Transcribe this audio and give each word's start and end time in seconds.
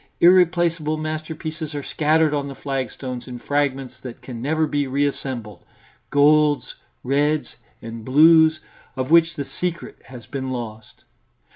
Irreplaceable 0.19 0.97
masterpieces 0.97 1.75
are 1.75 1.83
scattered 1.83 2.33
on 2.33 2.47
the 2.47 2.55
flagstones 2.55 3.27
in 3.27 3.37
fragments 3.37 3.93
that 4.01 4.23
can 4.23 4.41
never 4.41 4.65
be 4.65 4.87
reassembled 4.87 5.63
golds, 6.09 6.73
reds 7.03 7.55
and 7.83 8.03
blues, 8.03 8.61
of 8.95 9.11
which 9.11 9.35
the 9.35 9.45
secret 9.45 10.01
has 10.05 10.25
been 10.25 10.49
lost. 10.49 11.03